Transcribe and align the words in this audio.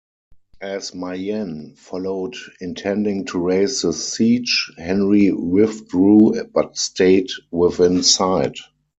As 0.61 0.95
Mayenne 0.95 1.75
followed 1.75 2.33
intending 2.59 3.23
to 3.25 3.37
raise 3.37 3.83
the 3.83 3.93
siege, 3.93 4.71
Henry 4.79 5.31
withdrew 5.31 6.43
but 6.51 6.75
stayed 6.75 7.29
within 7.51 8.01
sight. 8.01 8.57